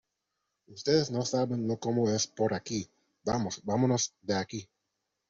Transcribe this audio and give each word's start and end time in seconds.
¡Ustedes 0.75 1.11
no 1.11 1.23
saben 1.23 1.67
lo 1.67 1.77
como 1.77 2.09
es 2.09 2.25
por 2.25 2.55
aquí! 2.55 2.89
Vamos, 3.23 3.61
vámonos 3.63 4.15
de 4.23 4.33
aquí. 4.33 4.67